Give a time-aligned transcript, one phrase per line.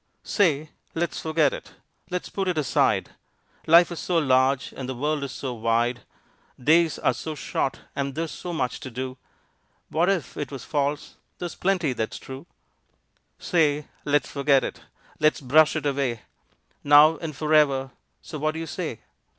[0.23, 0.71] Say!
[0.95, 1.73] Let's forget it!
[2.09, 3.11] Let's put it aside!
[3.67, 5.99] Life is so large and the world is so wide.
[6.59, 9.15] Days are so short and there's so much to do,
[9.89, 12.47] What if it was false there's plenty that's true.
[13.37, 13.89] Say!
[14.03, 14.81] Let's forget it!
[15.19, 16.23] Let's brush it away
[16.83, 17.91] Now and forever,
[18.23, 19.01] so what do you say?